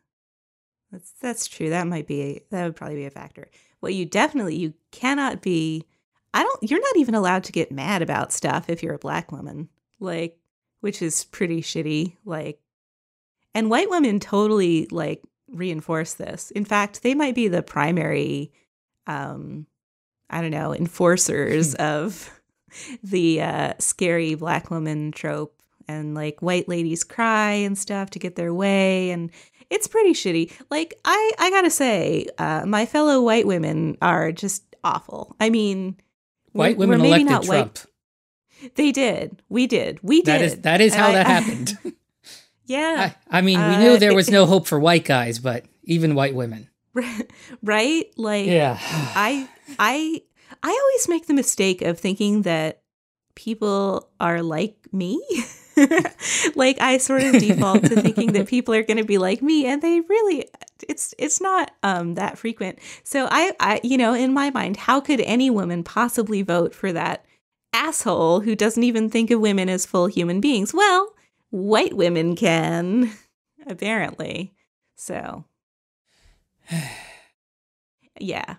That's 0.92 1.12
that's 1.22 1.48
true. 1.48 1.70
That 1.70 1.88
might 1.88 2.08
be 2.08 2.42
that 2.50 2.64
would 2.66 2.76
probably 2.76 2.98
be 2.98 3.06
a 3.06 3.12
factor. 3.12 3.50
What 3.80 3.94
you 3.94 4.06
definitely 4.06 4.56
you 4.56 4.74
cannot 4.92 5.42
be 5.42 5.86
I 6.34 6.44
don't 6.44 6.70
you're 6.70 6.82
not 6.82 6.98
even 6.98 7.16
allowed 7.16 7.44
to 7.46 7.52
get 7.52 7.72
mad 7.72 8.02
about 8.02 8.32
stuff 8.34 8.70
if 8.70 8.82
you're 8.82 8.96
a 8.96 9.00
black 9.00 9.32
woman. 9.32 9.70
Like 10.00 10.38
which 10.82 11.02
is 11.02 11.26
pretty 11.26 11.62
shitty. 11.62 12.16
Like 12.26 12.60
and 13.54 13.70
white 13.70 13.90
women 13.90 14.20
totally 14.20 14.88
like 14.92 15.22
reinforce 15.50 16.14
this. 16.14 16.52
In 16.52 16.66
fact, 16.66 17.04
they 17.04 17.14
might 17.14 17.36
be 17.36 17.48
the 17.48 17.62
primary 17.62 18.52
um 19.08 19.68
I 20.30 20.42
don't 20.42 20.52
know, 20.52 20.74
enforcers 20.74 21.76
of 21.76 22.37
the 23.04 23.42
uh 23.42 23.74
scary 23.80 24.36
black 24.36 24.70
woman 24.72 25.12
trope 25.12 25.54
and 25.88 26.14
like 26.16 26.42
white 26.42 26.68
ladies 26.68 27.04
cry 27.04 27.52
and 27.52 27.78
stuff 27.78 28.10
to 28.10 28.20
get 28.20 28.36
their 28.36 28.54
way 28.54 29.10
and 29.12 29.32
it's 29.70 29.88
pretty 29.88 30.12
shitty 30.14 30.52
like 30.70 30.94
i 31.06 31.32
i 31.40 31.50
gotta 31.50 31.70
say 31.70 32.26
uh 32.38 32.64
my 32.66 32.86
fellow 32.86 33.22
white 33.22 33.48
women 33.48 33.98
are 34.02 34.32
just 34.32 34.64
awful 34.84 35.36
i 35.40 35.50
mean 35.50 35.96
White 36.54 36.78
women 36.78 37.00
we're 37.00 37.04
maybe 37.10 37.22
elected 37.24 37.30
not 37.32 37.44
Trump. 37.44 37.78
white 38.62 38.74
they 38.76 38.92
did 38.92 39.42
we 39.50 39.68
did 39.68 40.00
we 40.02 40.22
did 40.22 40.26
That 40.34 40.42
is 40.42 40.56
that 40.62 40.82
is 40.82 40.94
how 40.96 41.10
I- 41.10 41.14
that 41.14 41.26
I- 41.28 41.30
happened. 41.30 41.78
yeah 42.66 43.14
I, 43.30 43.38
I 43.38 43.42
mean, 43.42 43.60
we 43.60 43.66
Uh, 43.76 43.80
knew 43.80 43.98
there 43.98 44.16
was 44.16 44.30
no 44.30 44.46
hope 44.46 44.68
for 44.68 44.80
white 44.80 45.06
guys, 45.06 45.40
but 45.40 45.66
even 45.84 46.16
white 46.16 46.34
women. 46.36 46.70
right 47.64 48.06
like 48.18 48.48
Yeah. 48.48 48.78
I 48.82 49.48
I 49.80 50.24
I 50.64 50.70
always 50.70 51.08
make 51.08 51.28
the 51.28 51.34
mistake 51.34 51.82
of 51.82 52.00
thinking 52.00 52.44
that 52.44 52.82
people 53.36 54.10
are 54.20 54.42
like 54.42 54.76
me. 54.92 55.22
like 56.56 56.82
I 56.82 56.98
sort 56.98 57.22
of 57.22 57.34
default 57.34 57.84
to 57.84 58.02
thinking 58.02 58.34
that 58.34 58.48
people 58.50 58.74
are 58.74 58.84
going 58.84 58.98
to 58.98 59.04
be 59.04 59.20
like 59.20 59.42
me 59.42 59.68
and 59.68 59.82
they 59.82 60.02
really 60.02 60.50
it's 60.88 61.14
it's 61.18 61.40
not 61.40 61.72
um 61.84 62.16
that 62.16 62.38
frequent. 62.38 62.80
So 63.04 63.28
I 63.30 63.54
I 63.60 63.80
you 63.84 63.98
know, 63.98 64.14
in 64.14 64.34
my 64.34 64.50
mind, 64.50 64.78
how 64.78 65.00
could 65.00 65.22
any 65.22 65.50
woman 65.50 65.84
possibly 65.84 66.42
vote 66.42 66.74
for 66.74 66.92
that 66.94 67.26
asshole 67.74 68.40
who 68.42 68.56
doesn't 68.56 68.84
even 68.84 69.10
think 69.10 69.30
of 69.30 69.40
women 69.40 69.70
as 69.70 69.86
full 69.86 70.08
human 70.08 70.42
beings? 70.42 70.74
Well, 70.74 71.14
white 71.52 71.96
women 71.96 72.36
can 72.36 73.12
apparently. 73.68 74.54
So 74.96 75.46
yeah. 78.20 78.56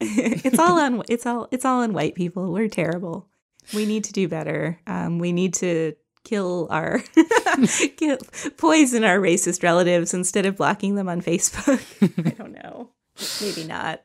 it's 0.44 0.58
all 0.58 0.78
on 0.78 1.02
it's 1.08 1.26
all 1.26 1.48
it's 1.50 1.64
all 1.64 1.82
on 1.82 1.92
white 1.92 2.14
people. 2.14 2.52
We're 2.52 2.68
terrible. 2.68 3.28
We 3.74 3.84
need 3.84 4.04
to 4.04 4.12
do 4.12 4.28
better. 4.28 4.78
Um, 4.86 5.18
we 5.18 5.32
need 5.32 5.54
to 5.54 5.94
kill 6.24 6.68
our 6.70 7.00
kill, 7.96 8.18
poison 8.56 9.04
our 9.04 9.18
racist 9.18 9.62
relatives 9.62 10.14
instead 10.14 10.46
of 10.46 10.56
blocking 10.56 10.94
them 10.94 11.08
on 11.08 11.20
Facebook. 11.20 11.82
I 12.26 12.30
don't 12.30 12.52
know. 12.52 12.90
Maybe 13.40 13.66
not. 13.66 14.02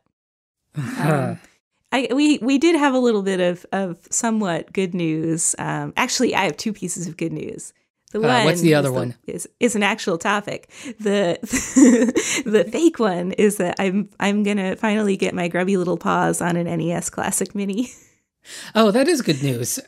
Um, 0.76 1.40
I 1.92 2.08
we 2.12 2.40
we 2.40 2.58
did 2.58 2.76
have 2.76 2.96
a 2.96 3.00
little 3.00 3.22
bit 3.22 3.40
of 3.40 3.66
of 3.72 4.00
somewhat 4.10 4.74
good 4.74 4.96
news. 4.96 5.56
Um, 5.60 5.94
actually, 5.96 6.34
I 6.34 6.46
have 6.46 6.58
two 6.58 6.74
pieces 6.74 7.08
of 7.08 7.18
good 7.18 7.32
news. 7.32 7.72
The 8.13 8.20
Uh, 8.20 8.46
what's 8.46 8.62
the 8.62 8.75
other 8.75 8.89
is 8.89 8.96
one? 8.96 9.15
is 9.25 9.50
is 9.60 9.75
an 9.75 9.84
actual 9.84 10.17
topic. 10.17 10.70
The 11.00 11.39
the 12.46 12.63
fake 12.63 13.00
one 13.00 13.32
is 13.34 13.58
that 13.58 13.75
I'm 13.79 14.10
I'm 14.20 14.43
gonna 14.43 14.75
finally 14.75 15.17
get 15.17 15.34
my 15.34 15.48
grubby 15.48 15.77
little 15.77 15.98
paws 15.98 16.39
on 16.39 16.55
an 16.55 16.65
NES 16.65 17.10
Classic 17.10 17.53
Mini. 17.55 17.89
oh, 18.75 18.91
that 18.91 19.08
is 19.08 19.24
good 19.24 19.41
news. 19.41 19.79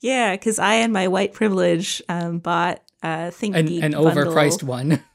yeah, 0.00 0.32
because 0.32 0.58
I 0.58 0.76
and 0.76 0.92
my 0.92 1.08
white 1.08 1.34
privilege 1.34 2.02
um, 2.08 2.38
bought 2.38 2.80
uh, 3.02 3.30
Think 3.30 3.54
An, 3.54 3.68
an 3.68 3.92
overpriced 3.92 4.62
one. 4.62 5.02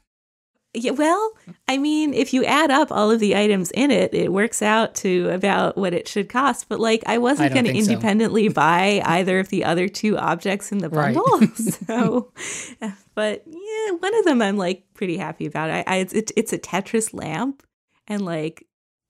Yeah, 0.72 0.92
well, 0.92 1.32
I 1.66 1.78
mean, 1.78 2.14
if 2.14 2.32
you 2.32 2.44
add 2.44 2.70
up 2.70 2.92
all 2.92 3.10
of 3.10 3.18
the 3.18 3.34
items 3.36 3.72
in 3.72 3.90
it, 3.90 4.14
it 4.14 4.32
works 4.32 4.62
out 4.62 4.94
to 4.96 5.28
about 5.30 5.76
what 5.76 5.92
it 5.94 6.06
should 6.06 6.28
cost. 6.28 6.68
But 6.68 6.78
like, 6.78 7.02
I 7.06 7.18
wasn't 7.18 7.52
going 7.52 7.64
to 7.64 7.72
think 7.72 7.84
so. 7.86 7.90
independently 7.92 8.48
buy 8.66 9.02
either 9.04 9.40
of 9.40 9.48
the 9.48 9.64
other 9.64 9.88
two 9.88 10.16
objects 10.16 10.70
in 10.70 10.78
the 10.78 10.88
Right. 10.88 11.12
bundle. 11.14 11.48
so, 11.56 12.32
but 13.16 13.42
yeah, 13.46 13.92
one 13.98 14.14
of 14.14 14.24
them 14.24 14.40
I'm 14.40 14.56
like 14.56 14.84
pretty 14.94 15.16
happy 15.16 15.46
about. 15.46 15.70
I, 15.70 15.82
I 15.88 15.96
it's, 15.96 16.12
it, 16.12 16.30
it's 16.36 16.52
a 16.52 16.58
Tetris 16.58 17.12
lamp, 17.12 17.64
and 18.06 18.24
like 18.24 18.64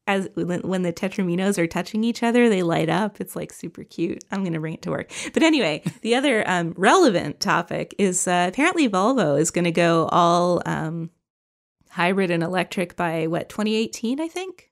as 0.07 0.29
when, 0.35 0.81
the 0.83 0.93
tetrominos 0.95 1.59
are 1.59 1.67
touching 1.67 2.05
each 2.05 2.23
other, 2.23 2.49
they 2.49 2.63
light 2.63 2.89
up. 2.89 3.21
It's 3.21 3.37
like 3.37 3.53
super 3.53 3.85
cute. 3.85 4.25
I'm 4.33 4.43
gonna 4.45 4.61
bring 4.61 4.75
it 4.75 4.83
to 4.83 4.91
work. 4.91 5.11
But 5.35 5.43
anyway, 5.43 5.83
the 6.01 6.15
other 6.15 6.43
um, 6.49 6.73
relevant 6.79 7.39
topic 7.39 7.95
is 7.99 8.27
uh, 8.27 8.47
apparently 8.49 8.89
Volvo 8.89 9.39
is 9.39 9.51
going 9.51 9.67
to 9.67 9.71
go 9.73 10.09
all. 10.11 10.63
Um, 10.65 11.11
hybrid 11.91 12.31
and 12.31 12.43
electric 12.43 12.97
by 12.97 13.27
what 13.27 13.49
2018 13.49 14.21
i 14.21 14.29
think 14.29 14.71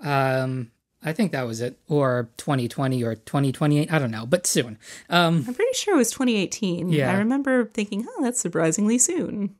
Um, 0.00 0.70
I 1.04 1.12
think 1.12 1.30
that 1.32 1.46
was 1.46 1.60
it, 1.60 1.78
or 1.88 2.30
2020 2.38 3.04
or 3.04 3.14
2028. 3.14 3.92
I 3.92 3.98
don't 3.98 4.10
know, 4.10 4.26
but 4.26 4.46
soon. 4.46 4.78
Um, 5.08 5.44
i'm 5.46 5.54
pretty 5.54 5.72
sure 5.74 5.94
it 5.94 5.98
was 5.98 6.10
2018 6.10 6.90
Yeah. 6.90 7.12
i 7.12 7.18
remember 7.18 7.66
thinking 7.66 8.06
oh 8.08 8.22
that's 8.22 8.40
surprisingly 8.40 8.98
soon 8.98 9.54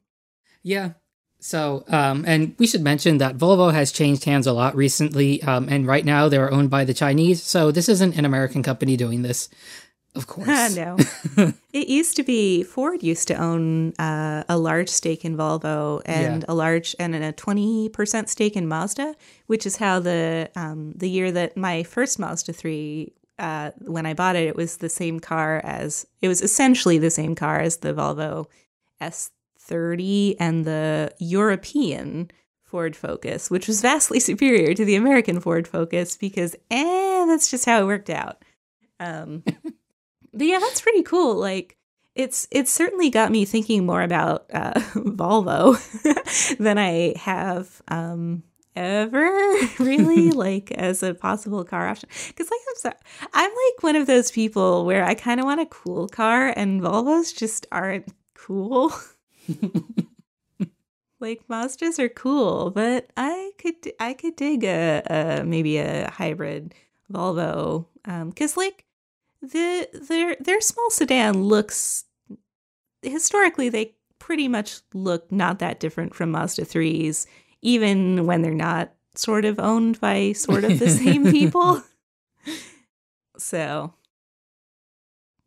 yeah. 0.63 0.93
So, 1.39 1.85
um, 1.89 2.25
and 2.27 2.55
we 2.59 2.67
should 2.67 2.81
mention 2.83 3.19
that 3.19 3.37
Volvo 3.37 3.73
has 3.73 3.93
changed 3.93 4.25
hands 4.25 4.49
a 4.49 4.53
lot 4.53 4.75
recently, 4.75 5.41
um, 5.45 5.69
and 5.69 5.87
right 5.87 6.05
now 6.05 6.29
they're 6.29 6.51
owned 6.51 6.71
by 6.71 6.85
the 6.85 6.95
Chinese. 6.95 7.41
So 7.43 7.71
this 7.71 7.89
isn't 7.89 8.17
an 8.17 8.25
American 8.25 8.63
company 8.65 8.97
doing 8.97 9.23
this, 9.23 9.49
of 10.17 10.27
course. 10.35 10.75
no 10.77 10.97
it 11.73 11.89
used 11.89 12.17
to 12.17 12.23
be 12.23 12.63
ford 12.65 13.03
used 13.03 13.29
to 13.29 13.35
own 13.35 13.93
uh, 13.99 14.43
a 14.49 14.57
large 14.59 14.89
stake 14.89 15.25
in 15.25 15.37
volvo 15.37 16.01
and 16.07 16.43
Yeah. 16.43 16.53
a 16.53 16.55
large 16.55 16.97
and 16.99 17.15
a 17.15 17.33
20% 17.33 18.29
stake 18.29 18.57
in 18.57 18.67
mazda 18.67 19.15
which 19.47 19.65
is 19.67 19.77
how 19.77 20.01
the 20.01 20.51
um, 20.57 20.93
the 20.97 21.09
year 21.11 21.31
that 21.33 21.57
my 21.57 21.83
first 21.83 22.19
mazda 22.19 22.53
3 22.53 23.13
uh, 23.39 23.71
when 23.83 24.07
i 24.07 24.15
bought 24.15 24.37
it 24.37 24.49
it 24.49 24.57
was 24.57 24.79
the 24.79 24.89
same 24.89 25.21
car 25.21 25.61
as 25.65 26.07
it 26.23 26.29
was 26.29 26.41
essentially 26.41 26.99
the 26.99 27.11
same 27.11 27.35
car 27.35 27.61
as 27.61 27.79
the 27.79 27.93
volvo 27.93 28.47
s30 29.03 30.37
and 30.41 30.65
the 30.65 31.13
european 31.19 32.31
ford 32.65 32.97
focus 32.97 33.51
which 33.51 33.69
was 33.69 33.81
vastly 33.81 34.21
superior 34.31 34.75
to 34.75 34.85
the 34.85 34.97
american 34.97 35.41
ford 35.41 35.67
focus 35.69 36.17
because 36.17 36.55
eh 36.71 37.25
that's 37.27 37.51
just 37.51 37.65
how 37.67 37.81
it 37.83 37.87
worked 37.87 38.11
out 38.11 38.43
um, 38.99 39.43
but 40.37 40.47
yeah, 40.47 40.59
that's 40.59 40.81
pretty 40.81 41.03
cool. 41.03 41.37
Like 41.37 41.77
it's 42.17 42.49
it's 42.51 42.73
certainly 42.73 43.11
got 43.11 43.31
me 43.31 43.45
thinking 43.45 43.85
more 43.85 44.03
about 44.03 44.47
uh, 44.53 44.73
Volvo 44.95 45.77
than 46.59 46.79
I 46.79 47.15
have 47.19 47.83
um, 47.89 48.43
ever 48.75 49.29
really 49.79 50.31
like 50.31 50.73
as 50.73 51.03
a 51.03 51.15
possible 51.15 51.63
car 51.63 51.87
option. 51.87 52.09
Because 52.29 52.51
like 52.51 52.61
I'm 52.69 52.77
sorry, 52.77 52.97
I'm 53.35 53.51
like 53.51 53.83
one 53.83 53.97
of 53.97 54.07
those 54.07 54.31
people 54.31 54.87
where 54.87 55.05
I 55.05 55.15
kind 55.15 55.41
of 55.41 55.47
want 55.47 55.61
a 55.61 55.67
cool 55.67 56.09
car, 56.09 56.53
and 56.57 56.81
Volvos 56.81 57.37
just 57.37 57.67
aren't 57.71 58.09
cool. 58.35 58.93
like 61.21 61.47
Mazdas 61.49 61.99
are 61.99 62.09
cool, 62.09 62.71
but 62.71 63.11
I 63.17 63.53
could 63.59 63.77
I 64.01 64.15
could 64.15 64.37
dig 64.37 64.65
a, 64.65 65.03
a 65.11 65.45
maybe 65.45 65.77
a 65.77 66.11
hybrid 66.11 66.75
Volvo 67.13 67.87
because 68.05 68.57
like 68.57 68.86
the 69.43 69.89
their 70.09 70.37
their 70.41 70.61
small 70.61 70.91
sedan 70.91 71.43
looks 71.43 72.05
historically 73.03 73.69
they 73.69 73.95
pretty 74.19 74.49
much 74.49 74.81
look 74.93 75.31
not 75.31 75.59
that 75.61 75.79
different 75.79 76.15
from 76.15 76.31
Mazda 76.33 76.63
3s, 76.65 77.27
even 77.63 78.27
when 78.27 78.43
they're 78.43 78.53
not 78.55 78.93
sort 79.15 79.45
of 79.45 79.59
owned 79.61 80.01
by 80.01 80.33
sort 80.33 80.65
of 80.65 80.79
the 80.79 80.89
same 80.89 81.27
people. 81.31 81.83
So, 83.39 83.93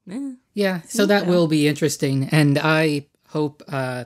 eh, 0.09 0.33
Yeah, 0.53 0.81
so 0.87 1.05
that 1.05 1.25
though. 1.25 1.31
will 1.31 1.47
be 1.47 1.67
interesting, 1.67 2.29
and 2.31 2.57
I 2.57 3.07
hope 3.29 3.63
uh, 3.67 4.05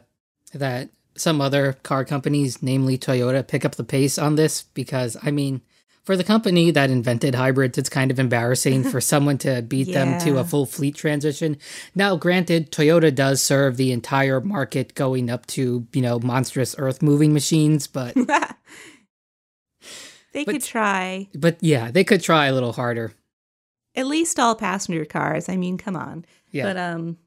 that 0.54 0.90
some 1.16 1.42
other 1.42 1.74
car 1.84 2.06
companies, 2.06 2.64
namely 2.64 2.98
Toyota, 2.98 3.46
pick 3.48 3.66
up 3.66 3.76
the 3.76 3.84
pace 3.84 4.18
on 4.18 4.36
this 4.36 4.64
because 4.64 5.18
I 5.22 5.32
mean, 5.32 5.62
for 6.04 6.18
the 6.18 6.24
company 6.24 6.70
that 6.72 6.90
invented 6.90 7.34
hybrids, 7.36 7.78
it's 7.78 7.90
kind 7.90 8.12
of 8.12 8.20
embarrassing 8.20 8.84
for 8.84 9.00
someone 9.12 9.38
to 9.40 9.62
beat 9.62 9.94
them 9.94 10.20
to 10.22 10.38
a 10.38 10.44
full 10.44 10.66
fleet 10.66 10.96
transition. 10.96 11.58
Now, 11.96 12.16
granted, 12.18 12.72
Toyota 12.72 13.14
does 13.14 13.42
serve 13.42 13.78
the 13.78 13.92
entire 13.94 14.42
market 14.42 14.96
going 14.96 15.30
up 15.30 15.46
to 15.48 15.88
you 15.94 16.02
know 16.02 16.20
monstrous 16.20 16.76
earth 16.78 17.02
moving 17.02 17.34
machines, 17.34 17.88
but 17.88 18.14
they 20.34 20.44
But- 20.46 20.52
could 20.54 20.64
try 20.64 21.28
but 21.34 21.58
yeah, 21.62 21.92
they 21.92 22.04
could 22.04 22.22
try 22.22 22.48
a 22.48 22.54
little 22.54 22.74
harder. 22.74 23.14
at 23.96 24.08
least 24.08 24.40
all 24.40 24.56
passenger 24.56 25.06
cars. 25.06 25.48
I 25.50 25.56
mean, 25.58 25.78
come 25.78 25.96
on. 25.96 26.26
Yeah, 26.52 26.64
But 26.66 26.78
um 26.78 27.18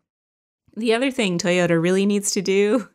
the 0.77 0.93
other 0.95 1.11
thing 1.11 1.39
Toyota 1.39 1.81
really 1.81 2.05
needs 2.07 2.33
to 2.33 2.43
do. 2.43 2.89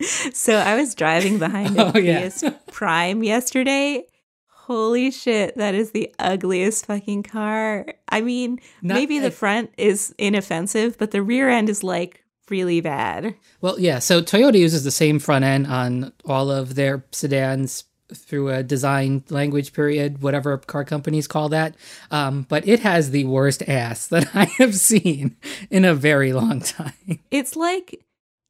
so 0.32 0.54
I 0.56 0.76
was 0.76 0.94
driving 0.94 1.38
behind 1.38 1.76
a 1.78 1.86
Oh, 1.94 1.98
yeah. 1.98 2.18
Prius 2.20 2.44
Prime 2.70 3.24
yesterday. 3.24 4.04
Holy 4.66 5.12
shit, 5.12 5.56
that 5.58 5.76
is 5.76 5.92
the 5.92 6.12
ugliest 6.18 6.86
fucking 6.86 7.22
car. 7.22 7.86
I 8.08 8.20
mean, 8.20 8.58
Not- 8.82 8.94
maybe 8.94 9.20
the 9.20 9.30
front 9.30 9.70
is 9.78 10.12
inoffensive, 10.18 10.98
but 10.98 11.12
the 11.12 11.22
rear 11.22 11.48
end 11.48 11.68
is 11.68 11.84
like 11.84 12.24
really 12.50 12.80
bad. 12.80 13.36
Well, 13.60 13.78
yeah. 13.78 14.00
So 14.00 14.20
Toyota 14.20 14.58
uses 14.58 14.82
the 14.82 14.90
same 14.90 15.20
front 15.20 15.44
end 15.44 15.68
on 15.68 16.12
all 16.24 16.50
of 16.50 16.74
their 16.74 17.04
sedans 17.12 17.84
through 18.12 18.50
a 18.50 18.64
design 18.64 19.22
language 19.30 19.72
period, 19.72 20.20
whatever 20.20 20.58
car 20.58 20.84
companies 20.84 21.28
call 21.28 21.48
that. 21.50 21.76
Um, 22.10 22.46
but 22.48 22.66
it 22.66 22.80
has 22.80 23.12
the 23.12 23.24
worst 23.24 23.62
ass 23.68 24.06
that 24.08 24.34
I 24.34 24.46
have 24.58 24.74
seen 24.74 25.36
in 25.70 25.84
a 25.84 25.94
very 25.94 26.32
long 26.32 26.58
time. 26.60 27.20
It's 27.30 27.54
like 27.54 28.04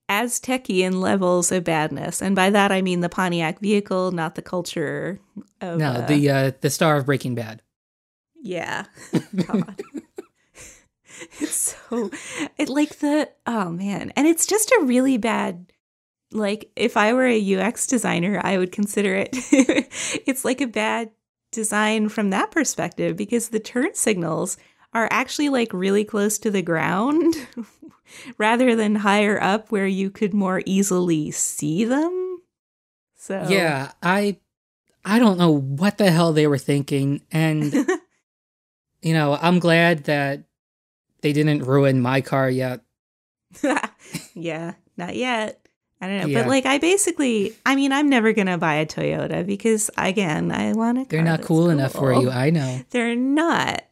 Aztecian 0.09 1.01
levels 1.01 1.51
of 1.51 1.65
badness. 1.65 2.23
And 2.23 2.37
by 2.37 2.51
that 2.51 2.73
I 2.73 2.83
mean 2.83 3.01
the 3.01 3.09
Pontiac 3.09 3.61
vehicle, 3.61 4.13
not 4.13 4.35
the 4.35 4.43
culture 4.43 5.21
of 5.61 5.79
No, 5.79 5.93
uh, 5.93 6.07
the 6.07 6.31
uh, 6.31 6.53
the 6.61 6.71
star 6.71 6.97
of 6.97 7.07
Breaking 7.07 7.35
Bad. 7.35 7.63
Yeah. 8.41 8.87
God. 9.47 9.81
it's 11.41 11.77
so 11.91 12.11
it 12.57 12.69
like 12.69 12.99
the 12.99 13.31
oh 13.47 13.71
man. 13.71 14.13
And 14.17 14.27
it's 14.27 14.47
just 14.47 14.71
a 14.71 14.85
really 14.85 15.19
bad 15.19 15.73
like 16.33 16.71
if 16.77 16.97
I 16.97 17.13
were 17.13 17.27
a 17.27 17.57
UX 17.57 17.87
designer, 17.87 18.41
I 18.43 18.59
would 18.59 18.73
consider 18.73 19.15
it 19.15 19.31
it's 20.27 20.45
like 20.45 20.61
a 20.61 20.67
bad 20.67 21.11
design 21.53 22.09
from 22.09 22.31
that 22.31 22.51
perspective 22.51 23.17
because 23.17 23.49
the 23.49 23.61
turn 23.61 23.95
signals 23.95 24.57
are 24.93 25.09
actually 25.11 25.49
like 25.49 25.73
really 25.73 26.05
close 26.05 26.39
to 26.39 26.51
the 26.51 26.63
ground 26.63 27.35
rather 28.39 28.75
than 28.77 28.97
higher 28.97 29.41
up 29.41 29.71
where 29.71 29.87
you 29.87 30.11
could 30.11 30.35
more 30.35 30.63
easily 30.67 31.31
see 31.31 31.85
them. 31.85 32.43
So 33.17 33.47
Yeah, 33.49 33.93
I 34.03 34.39
I 35.05 35.19
don't 35.19 35.39
know 35.39 35.53
what 35.53 35.99
the 35.99 36.11
hell 36.11 36.33
they 36.33 36.47
were 36.47 36.59
thinking, 36.59 37.23
and 37.31 37.73
you 39.03 39.13
know 39.15 39.39
I'm 39.41 39.59
glad 39.59 40.05
that 40.05 40.45
they 41.23 41.33
didn't 41.33 41.65
ruin 41.65 42.01
my 42.01 42.21
car 42.21 42.51
yet. 42.51 42.81
yeah, 44.35 44.75
not 44.97 45.17
yet. 45.17 45.61
I 46.01 46.09
don't 46.09 46.21
know. 46.21 46.27
Yeah. 46.27 46.43
But 46.43 46.49
like 46.49 46.67
I 46.67 46.79
basically 46.79 47.57
I 47.65 47.75
mean 47.75 47.93
I'm 47.93 48.11
never 48.11 48.33
going 48.33 48.49
to 48.49 48.59
buy 48.59 48.75
a 48.75 48.87
Toyota 48.87 49.47
because 49.47 49.91
again, 49.97 50.53
I 50.53 50.73
want 50.73 50.99
a 50.99 51.05
They're 51.05 51.23
not 51.23 51.39
that's 51.39 51.49
cool 51.49 51.71
enough 51.71 51.93
for 51.93 52.13
you. 52.13 52.31
I 52.31 52.51
know. 52.51 52.81
They're 52.91 53.17
not. 53.17 53.83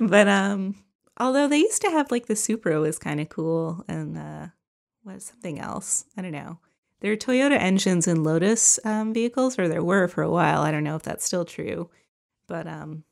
but 0.00 0.28
um 0.28 0.76
although 1.18 1.48
they 1.48 1.58
used 1.58 1.82
to 1.82 1.90
have 1.90 2.10
like 2.10 2.26
the 2.26 2.36
Supra 2.36 2.80
was 2.80 2.98
kind 2.98 3.20
of 3.20 3.28
cool 3.28 3.84
and 3.88 4.16
uh 4.16 4.46
what 5.02 5.22
something 5.22 5.58
else. 5.58 6.04
I 6.16 6.22
don't 6.22 6.32
know. 6.32 6.58
There 7.00 7.12
are 7.12 7.16
Toyota 7.16 7.56
engines 7.58 8.08
in 8.08 8.24
Lotus 8.24 8.78
um, 8.84 9.14
vehicles, 9.14 9.58
or 9.58 9.68
there 9.68 9.84
were 9.84 10.08
for 10.08 10.22
a 10.22 10.30
while. 10.30 10.62
I 10.62 10.70
don't 10.70 10.84
know 10.84 10.96
if 10.96 11.02
that's 11.02 11.24
still 11.24 11.44
true, 11.44 11.90
but 12.48 12.66
um, 12.66 13.04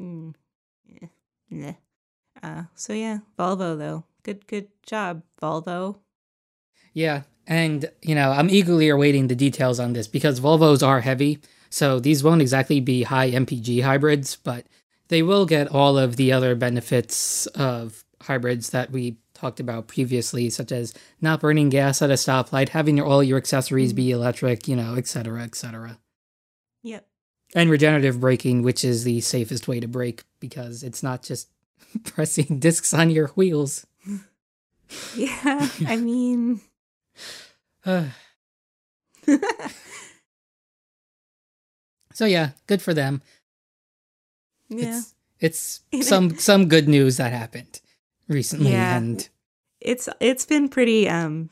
mm, 0.00 0.34
eh. 1.52 1.72
Uh, 2.42 2.64
so 2.74 2.92
yeah, 2.92 3.18
Volvo 3.38 3.78
though, 3.78 4.04
good 4.24 4.46
good 4.48 4.68
job, 4.84 5.22
Volvo. 5.40 5.98
Yeah, 6.92 7.22
and 7.46 7.88
you 8.02 8.14
know, 8.14 8.32
I'm 8.32 8.50
eagerly 8.50 8.88
awaiting 8.88 9.28
the 9.28 9.36
details 9.36 9.78
on 9.78 9.92
this 9.92 10.08
because 10.08 10.40
Volvos 10.40 10.84
are 10.84 11.00
heavy, 11.00 11.38
so 11.70 12.00
these 12.00 12.24
won't 12.24 12.42
exactly 12.42 12.80
be 12.80 13.04
high 13.04 13.30
MPG 13.30 13.82
hybrids, 13.82 14.34
but 14.34 14.66
they 15.12 15.22
will 15.22 15.44
get 15.44 15.68
all 15.68 15.98
of 15.98 16.16
the 16.16 16.32
other 16.32 16.54
benefits 16.54 17.46
of 17.48 18.02
hybrids 18.22 18.70
that 18.70 18.90
we 18.90 19.18
talked 19.34 19.60
about 19.60 19.86
previously, 19.86 20.48
such 20.48 20.72
as 20.72 20.94
not 21.20 21.38
burning 21.38 21.68
gas 21.68 22.00
at 22.00 22.08
a 22.08 22.14
stoplight, 22.14 22.70
having 22.70 22.96
your, 22.96 23.04
all 23.04 23.22
your 23.22 23.36
accessories 23.36 23.92
be 23.92 24.10
electric, 24.10 24.66
you 24.66 24.74
know, 24.74 24.94
et 24.94 25.06
cetera, 25.06 25.42
et 25.42 25.54
cetera. 25.54 25.98
Yep. 26.82 27.06
And 27.54 27.68
regenerative 27.68 28.20
braking, 28.20 28.62
which 28.62 28.82
is 28.84 29.04
the 29.04 29.20
safest 29.20 29.68
way 29.68 29.80
to 29.80 29.86
brake 29.86 30.22
because 30.40 30.82
it's 30.82 31.02
not 31.02 31.22
just 31.22 31.50
pressing 32.04 32.58
discs 32.58 32.94
on 32.94 33.10
your 33.10 33.28
wheels. 33.28 33.86
Yeah, 35.16 35.68
I 35.86 35.96
mean, 35.96 36.60
Uh, 37.84 38.04
so 42.12 42.26
yeah, 42.26 42.50
good 42.66 42.80
for 42.82 42.92
them. 42.94 43.22
Yeah. 44.78 45.00
It's 45.40 45.80
it's 45.90 46.08
some 46.08 46.36
some 46.38 46.68
good 46.68 46.88
news 46.88 47.16
that 47.16 47.32
happened 47.32 47.80
recently 48.28 48.72
Yeah. 48.72 48.96
and 48.96 49.28
it's 49.80 50.08
it's 50.20 50.46
been 50.46 50.68
pretty 50.68 51.08
um 51.08 51.50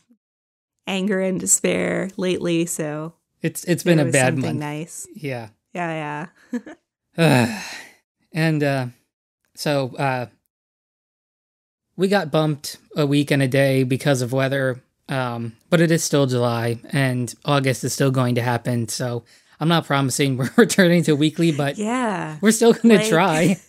anger 0.87 1.21
and 1.21 1.39
despair 1.41 2.11
lately 2.17 2.67
so 2.67 3.15
it's 3.43 3.65
it's 3.65 3.83
been 3.83 3.99
a 3.99 4.05
bad 4.07 4.37
month. 4.39 4.59
nice 4.59 5.07
Yeah. 5.15 5.49
yeah 5.75 6.27
yeah 6.53 6.73
Uh, 7.19 7.61
and 8.33 8.63
uh 8.63 8.87
so 9.57 9.95
uh 9.97 10.27
we 11.97 12.09
got 12.09 12.31
bumped 12.31 12.79
a 12.97 13.07
week 13.07 13.31
and 13.31 13.43
a 13.43 13.49
day 13.49 13.83
because 13.85 14.23
of 14.23 14.33
weather. 14.33 14.81
Um, 15.09 15.57
but 15.69 15.81
it 15.83 15.91
is 15.91 16.03
still 16.05 16.25
July 16.27 16.79
and 16.93 17.35
August 17.45 17.85
is 17.85 17.93
still 17.93 18.11
going 18.11 18.37
to 18.37 18.43
happen. 18.43 18.89
So 18.89 19.25
I'm 19.61 19.69
not 19.69 19.87
promising 19.87 20.37
we're 20.39 20.51
returning 20.57 21.03
to 21.05 21.15
weekly, 21.15 21.53
but 21.53 21.77
yeah. 21.79 22.39
we're 22.41 22.51
still 22.53 22.73
gonna 22.73 22.95
Like- 22.97 23.09
try. 23.09 23.61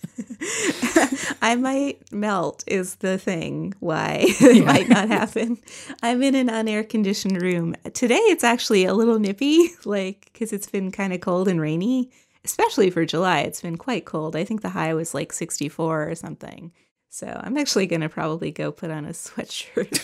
i 1.42 1.56
might 1.56 2.12
melt 2.12 2.64
is 2.68 2.96
the 2.96 3.18
thing 3.18 3.74
why 3.80 4.20
it 4.24 4.58
Yeah. 4.58 4.64
might 4.64 4.88
not 4.90 5.08
happen. 5.08 5.58
I'm 6.04 6.22
in 6.22 6.36
an 6.36 6.48
unair 6.48 6.88
conditioned 6.88 7.42
room. 7.42 7.76
Today 7.94 8.16
it's 8.18 8.44
actually 8.44 8.86
a 8.86 8.94
little 8.94 9.18
nippy 9.20 9.70
like 9.86 10.30
because 10.32 10.54
it's 10.54 10.70
been 10.70 10.92
kind 10.92 11.14
of 11.14 11.22
cold 11.22 11.48
and 11.48 11.60
rainy 11.60 12.12
especially 12.44 12.90
for 12.90 13.06
july. 13.06 13.40
It's 13.42 13.62
been 13.62 13.78
quite 13.78 14.06
cold. 14.06 14.36
I 14.36 14.44
think 14.44 14.62
the 14.62 14.70
high 14.70 14.94
was 14.94 15.14
like 15.14 15.32
64 15.34 16.10
or 16.10 16.16
something. 16.16 16.72
So 17.10 17.28
i'm 17.44 17.58
actually 17.58 17.88
going 17.88 18.02
to 18.02 18.10
probably 18.10 18.52
go 18.52 18.72
put 18.72 18.92
on 18.92 19.06
a 19.06 19.10
sweatshirt. 19.10 20.00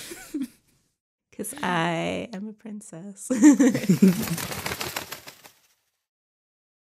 Because 1.29 1.53
i 1.61 2.27
am 2.33 2.47
a 2.47 2.53
princess 2.53 3.29